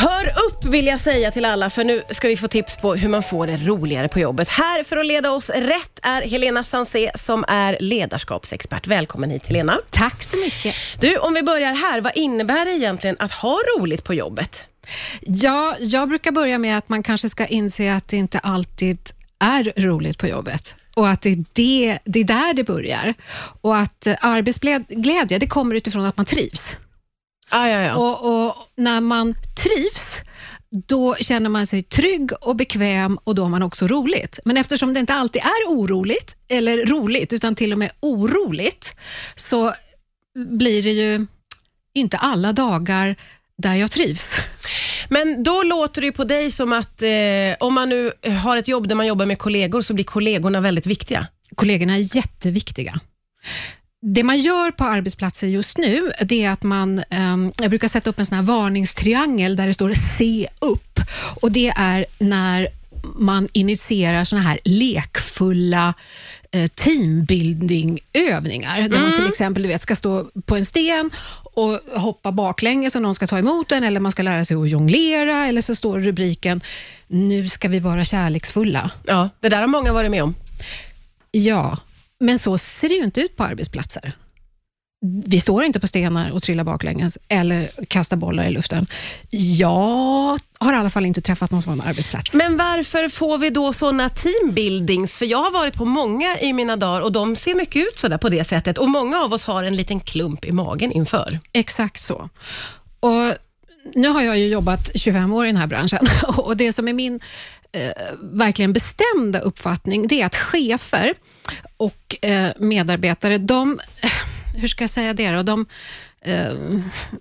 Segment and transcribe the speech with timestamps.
[0.00, 3.08] Hör upp vill jag säga till alla, för nu ska vi få tips på hur
[3.08, 4.48] man får det roligare på jobbet.
[4.48, 8.86] Här för att leda oss rätt är Helena Sansé som är ledarskapsexpert.
[8.86, 9.78] Välkommen hit Helena.
[9.90, 10.74] Tack så mycket.
[11.00, 14.66] Du, om vi börjar här, vad innebär det egentligen att ha roligt på jobbet?
[15.20, 18.98] Ja, jag brukar börja med att man kanske ska inse att det inte alltid
[19.38, 23.14] är roligt på jobbet och att det är, det, det är där det börjar.
[23.60, 26.76] Och att eh, arbetsglädje, det kommer utifrån att man trivs.
[27.50, 27.96] Ah, ja, ja.
[27.96, 30.16] Och, och när man trivs,
[30.70, 34.38] då känner man sig trygg och bekväm och då har man också roligt.
[34.44, 38.96] Men eftersom det inte alltid är oroligt, eller roligt, utan till och med oroligt,
[39.36, 39.74] så
[40.34, 41.26] blir det ju
[41.94, 43.16] inte alla dagar
[43.58, 44.36] där jag trivs.
[45.08, 47.08] Men då låter det på dig som att eh,
[47.60, 50.86] om man nu har ett jobb där man jobbar med kollegor så blir kollegorna väldigt
[50.86, 51.26] viktiga.
[51.54, 53.00] Kollegorna är jätteviktiga.
[54.02, 58.10] Det man gör på arbetsplatser just nu, det är att man, um, jag brukar sätta
[58.10, 61.00] upp en sån här varningstriangel där det står se upp.
[61.42, 62.68] Och Det är när
[63.14, 65.94] man initierar såna här lekfulla
[66.50, 68.88] eh, teambuilding-övningar.
[68.88, 71.10] Där man till exempel du vet, ska stå på en sten
[71.54, 74.70] och hoppa baklänges och någon ska ta emot en, eller man ska lära sig att
[74.70, 76.60] jonglera, eller så står rubriken
[77.06, 78.90] “Nu ska vi vara kärleksfulla”.
[79.06, 80.34] Ja, det där har många varit med om.
[81.30, 81.76] Ja,
[82.20, 84.12] men så ser det ju inte ut på arbetsplatser.
[85.26, 88.86] Vi står inte på stenar och trillar baklänges eller kastar bollar i luften.
[89.30, 92.34] Jag har i alla fall inte träffat någon sån arbetsplats.
[92.34, 95.16] Men varför får vi då såna teambuildings?
[95.16, 98.18] För jag har varit på många i mina dagar och de ser mycket ut sådär
[98.18, 101.38] på det sättet och många av oss har en liten klump i magen inför.
[101.52, 102.28] Exakt så.
[103.00, 103.34] Och
[103.94, 106.92] nu har jag ju jobbat 25 år i den här branschen och det som är
[106.92, 107.20] min
[107.72, 111.14] Eh, verkligen bestämda uppfattning, det är att chefer
[111.76, 114.10] och eh, medarbetare, de, eh,
[114.56, 115.42] hur ska jag säga det då?
[115.42, 115.66] De,
[116.20, 116.54] eh,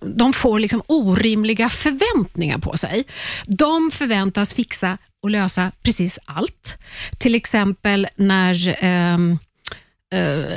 [0.02, 3.04] de får liksom orimliga förväntningar på sig.
[3.46, 6.78] De förväntas fixa och lösa precis allt.
[7.18, 9.38] Till exempel när ehm,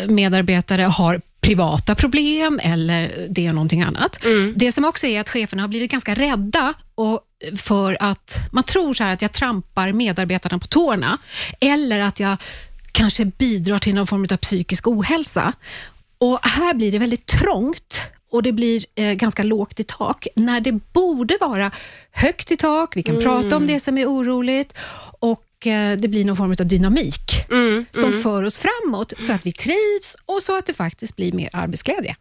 [0.08, 4.24] medarbetare har privata problem eller det är någonting annat.
[4.24, 4.52] Mm.
[4.56, 7.20] Det som också är att cheferna har blivit ganska rädda och
[7.56, 11.18] för att man tror så att jag trampar medarbetarna på tårna
[11.60, 12.36] eller att jag
[12.92, 15.52] kanske bidrar till någon form av psykisk ohälsa.
[16.18, 18.00] Och Här blir det väldigt trångt
[18.32, 21.70] och det blir eh, ganska lågt i tak när det borde vara
[22.10, 22.96] högt i tak.
[22.96, 24.78] Vi kan prata om det som är oroligt
[25.22, 29.46] och eh, det blir någon form av dynamik Mm, som för oss framåt så att
[29.46, 32.16] vi trivs och så att det faktiskt blir mer arbetsglädje.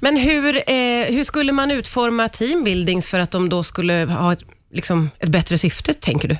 [0.00, 4.42] Men hur, eh, hur skulle man utforma teambuildings för att de då skulle ha ett,
[4.72, 6.36] liksom, ett bättre syfte, tänker du?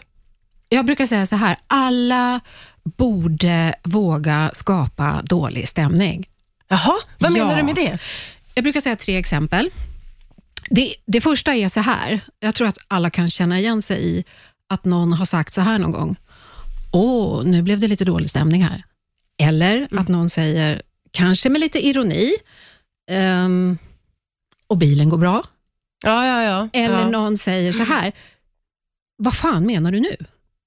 [0.68, 2.40] Jag brukar säga så här, alla
[2.84, 6.26] borde våga skapa dålig stämning.
[6.68, 7.56] Jaha, vad menar Ja.
[7.56, 7.98] du med det?
[8.54, 9.70] Jag brukar säga tre exempel.
[10.70, 14.24] Det, det första är så här, jag tror att alla kan känna igen sig i
[14.68, 16.16] att någon har sagt så här någon gång.
[16.92, 18.82] Åh, nu blev det lite dålig stämning här.
[19.38, 22.32] Eller att någon säger, kanske med lite ironi,
[23.10, 23.78] ehm,
[24.66, 25.44] och bilen går bra.
[26.04, 26.68] Ja, ja, ja.
[26.72, 27.08] Eller ja.
[27.08, 28.12] någon säger så här,
[29.16, 30.16] vad fan menar du nu?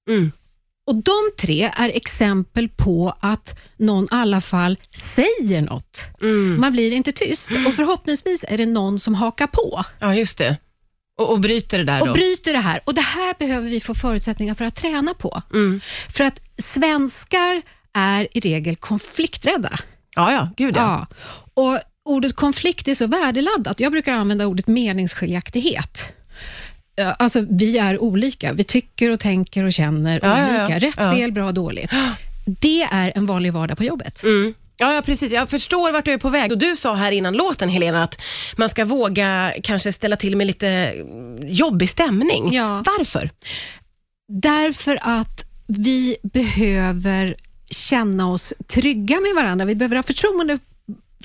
[0.08, 0.32] Mm.
[0.86, 6.04] Och De tre är exempel på att någon i alla fall säger något.
[6.20, 6.60] Mm.
[6.60, 10.56] Man blir inte tyst och förhoppningsvis är det någon som hakar på Ja, just det.
[11.20, 12.12] Och, och bryter det där och då?
[12.12, 12.80] bryter det här.
[12.84, 15.42] Och Det här behöver vi få förutsättningar för att träna på.
[15.52, 15.80] Mm.
[16.08, 17.62] För att svenskar
[17.94, 19.78] är i regel konflikträdda.
[20.16, 21.06] Ja, ja, gud ja.
[21.10, 21.16] Ja.
[21.62, 23.80] Och Ordet konflikt är så värdeladdat.
[23.80, 26.12] Jag brukar använda ordet meningsskiljaktighet.
[26.96, 28.52] Ja, Alltså, vi är olika.
[28.52, 30.64] Vi tycker och tänker och känner Ja, ja, ja.
[30.64, 30.78] olika.
[30.78, 31.90] Rätt, fel, bra, dåligt.
[32.44, 34.22] Det är en vanlig vardag på jobbet.
[34.22, 34.54] Mm.
[34.80, 35.32] Ja, ja, precis.
[35.32, 36.52] Jag förstår vart du är på väg.
[36.52, 38.20] Och du sa här innan låten, Helena, att
[38.56, 40.94] man ska våga kanske ställa till med lite
[41.42, 42.52] jobbig stämning.
[42.52, 42.82] Ja.
[42.98, 43.30] Varför?
[44.28, 47.36] Därför att vi behöver
[47.70, 49.64] känna oss trygga med varandra.
[49.64, 50.58] Vi behöver ha förtroende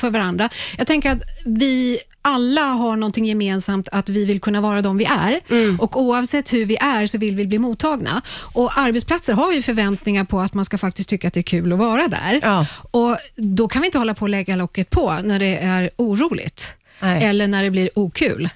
[0.06, 0.50] för varandra.
[0.78, 5.06] Jag tänker att vi alla har någonting gemensamt, att vi vill kunna vara de vi
[5.06, 5.42] är.
[5.80, 8.22] Och Oavsett hur vi är så vill vi bli mottagna.
[8.54, 11.74] Och Arbetsplatser har ju förväntningar på att man ska faktiskt tycka att det är kul
[11.74, 12.40] att vara där.
[12.42, 12.66] Ja.
[12.92, 16.74] Och Då kan vi inte hålla på och lägga locket på när det är oroligt
[17.00, 17.24] Nej.
[17.26, 18.50] eller när det blir okul.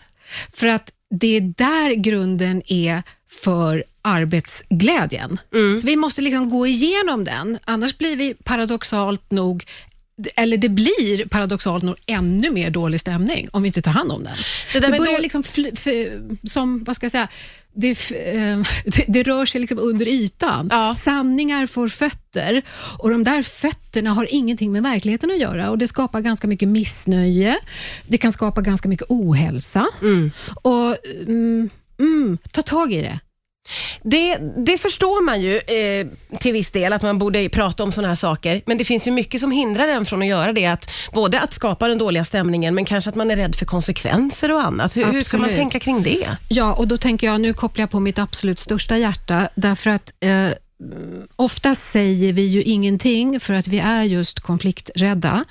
[0.53, 3.03] För att det är där grunden är
[3.43, 5.39] för arbetsglädjen.
[5.81, 9.65] Så vi måste liksom gå igenom den, annars blir vi paradoxalt nog
[10.35, 14.23] eller det blir paradoxalt nog ännu mer dålig stämning om vi inte tar hand om
[14.23, 14.33] den.
[14.73, 15.71] Det Det, börjar då- liksom fly,
[16.43, 17.27] som, vad ska jag säga,
[17.73, 20.67] det, f- eh, det, det rör sig liksom under ytan.
[20.71, 20.95] Ja.
[20.95, 22.61] Sanningar får fötter
[22.97, 26.67] och de där fötterna har ingenting med verkligheten att göra och det skapar ganska mycket
[26.67, 27.57] missnöje.
[28.07, 29.87] Det kan skapa ganska mycket ohälsa.
[30.61, 30.95] Och,
[31.27, 31.69] mm,
[31.99, 33.19] mm, ta tag i det.
[34.03, 36.07] Det, det förstår man ju eh,
[36.39, 38.61] till viss del, att man borde prata om sådana här saker.
[38.65, 40.65] Men det finns ju mycket som hindrar en från att göra det.
[40.65, 44.51] Att, både att skapa den dåliga stämningen, men kanske att man är rädd för konsekvenser
[44.51, 44.97] och annat.
[44.97, 46.27] Hur, hur ska man tänka kring det?
[46.47, 50.13] Ja, och då tänker jag, nu kopplar jag på mitt absolut största hjärta, därför att
[50.19, 50.49] eh,
[51.35, 55.45] ofta säger vi ju ingenting för att vi är just konflikträdda.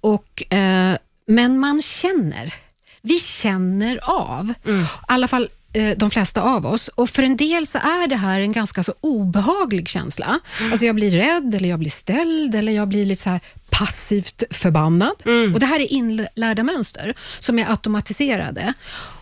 [0.00, 0.96] Och, eh,
[1.26, 2.54] men man känner.
[3.02, 4.52] Vi känner av.
[4.66, 5.48] I alla fall
[5.96, 6.88] de flesta av oss.
[6.88, 10.40] Och För en del så är det här en ganska så obehaglig känsla.
[10.70, 13.40] Alltså jag blir rädd, eller jag blir ställd, eller jag blir lite så här
[13.72, 15.14] passivt förbannad.
[15.54, 18.72] Och Det här är inlärda mönster som är automatiserade.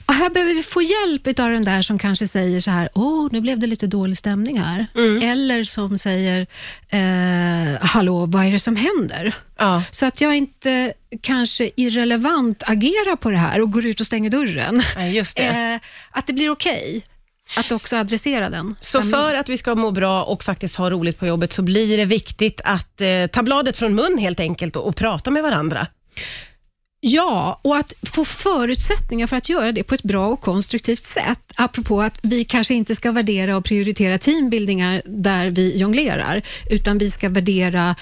[0.06, 3.28] Och Här behöver vi få hjälp av den där som kanske säger så här, åh,
[3.32, 4.86] nu blev det lite dålig stämning här.
[5.22, 6.46] Eller som säger,
[6.88, 9.34] eh, hallå, vad är det som händer?
[9.58, 9.82] Ja.
[9.90, 14.30] Så att jag inte kanske irrelevant agerar på det här och går ut och stänger
[14.30, 14.82] dörren.
[15.12, 15.44] Just det.
[15.44, 15.80] Eh,
[16.18, 17.02] att det blir okej
[17.56, 18.76] att också adressera den.
[18.80, 21.96] Så för att vi ska må bra och faktiskt ha roligt på jobbet så blir
[21.96, 25.86] det viktigt att eh, ta bladet från mun helt enkelt och, och prata med varandra.
[27.02, 31.38] Ja, och att få förutsättningar för att göra det på ett bra och konstruktivt sätt.
[31.54, 37.10] Apropå att vi kanske inte ska värdera och prioritera teambuildingar där vi jonglerar, utan vi
[37.10, 37.94] ska värdera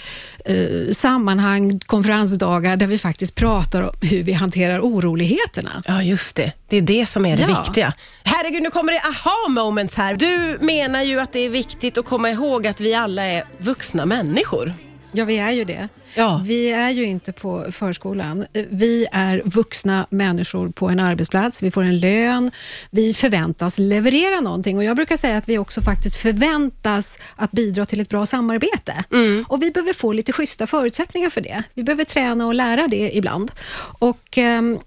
[0.45, 5.83] eh, sammanhang, konferensdagar där vi faktiskt pratar om hur vi hanterar oroligheterna.
[5.87, 6.53] Ja, just det.
[6.69, 7.63] Det är det som är det Ja.
[7.65, 7.93] viktiga.
[8.25, 10.15] Herregud, nu kommer det aha moments här.
[10.17, 14.07] Du menar ju att det är viktigt att komma ihåg att vi alla är vuxna
[14.07, 14.75] människor.
[15.13, 15.89] Ja, vi är ju det.
[16.15, 16.43] Ja.
[16.45, 18.47] Vi är ju inte på förskolan.
[18.71, 21.63] Vi är vuxna människor på en arbetsplats.
[21.63, 22.51] Vi får en lön.
[22.91, 24.77] Vi förväntas leverera någonting.
[24.77, 29.05] Och Jag brukar säga att vi också faktiskt förväntas att bidra till ett bra samarbete.
[29.49, 31.63] Och Vi behöver få lite schyssta förutsättningar för det.
[31.75, 33.53] Vi behöver träna och lära det ibland.
[33.99, 34.79] Och ehm,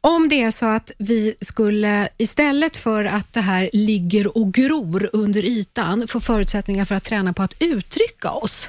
[0.00, 5.10] om det är så att vi skulle, istället för att det här ligger och gror
[5.12, 8.68] under ytan, få förutsättningar för att träna på att uttrycka oss,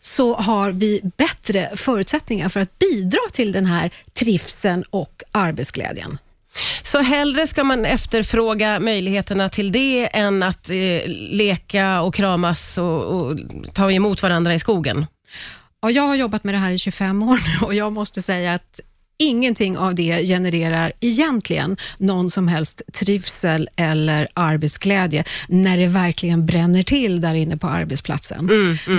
[0.00, 6.18] så har vi bättre förutsättningar för att bidra till den här trivseln och arbetsglädjen.
[6.82, 13.02] Så hellre ska man efterfråga möjligheterna till det än att eh, leka och kramas och,
[13.02, 13.38] och
[13.74, 15.06] ta emot varandra i skogen.
[15.82, 18.54] Ja, jag har jobbat med det här i 25 år nu och jag måste säga
[18.54, 18.80] att
[19.20, 26.82] ingenting av det genererar egentligen någon som helst trivsel eller arbetsglädje när det verkligen bränner
[26.82, 28.46] till där inne på arbetsplatsen.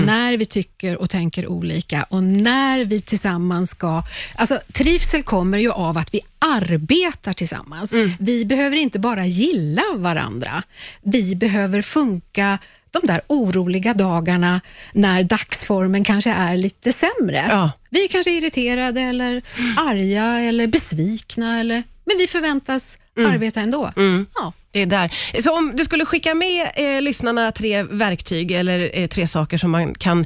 [0.06, 4.04] När vi tycker och tänker olika och när vi tillsammans ska...
[4.36, 7.94] Alltså, trivsel kommer ju av att vi arbetar tillsammans.
[8.20, 10.64] Vi behöver inte bara gilla varandra.
[11.04, 12.58] Vi behöver funka
[12.92, 14.62] de där oroliga dagarna
[14.94, 17.46] när dagsformen kanske är lite sämre.
[17.50, 17.72] Ja.
[17.90, 19.42] Vi är kanske irriterade eller
[19.78, 22.98] arga eller besvikna, eller, men vi förväntas
[23.28, 23.92] arbeta ändå.
[24.36, 24.54] Ja.
[24.72, 25.42] Det är där.
[25.44, 29.72] Så om du skulle skicka med eh, lyssnarna tre verktyg eller eh, tre saker som
[29.72, 30.26] man kan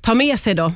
[0.00, 0.72] ta med sig då?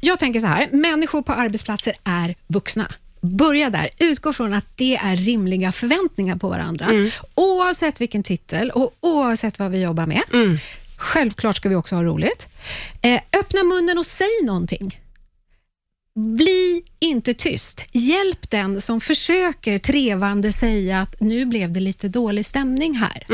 [0.00, 2.92] Jag tänker så här, människor på arbetsplatser är vuxna.
[3.20, 3.88] Börja där.
[3.98, 6.86] Utgå från att det är rimliga förväntningar på varandra.
[7.34, 10.22] Oavsett vilken titel och oavsett vad vi jobbar med.
[10.96, 12.46] Självklart ska vi också ha roligt.
[13.02, 15.00] Eh, öppna munnen och säg någonting.
[16.36, 17.84] Bli inte tyst.
[17.92, 23.26] Hjälp den som försöker trevande säga att nu blev det lite dålig stämning här.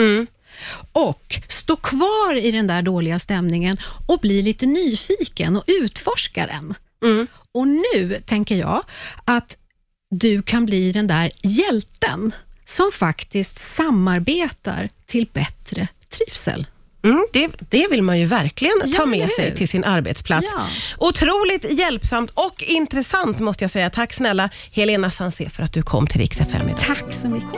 [0.93, 3.77] Och stå kvar i den där dåliga stämningen
[4.09, 6.75] och bli lite nyfiken och utforska den.
[7.53, 8.83] Och nu tänker jag
[9.25, 9.57] att
[10.19, 12.33] du kan bli den där hjälten
[12.65, 16.67] som faktiskt samarbetar till bättre trivsel.
[17.05, 20.53] Mm, det, det vill man ju verkligen Ja, ta med sig till sin arbetsplats.
[20.57, 20.67] Ja.
[20.99, 23.91] Otroligt hjälpsamt och intressant måste jag säga.
[23.91, 26.81] Tack snälla Helena Sansé för att du kom till Rix FM idag.
[26.81, 27.49] Tack så mycket.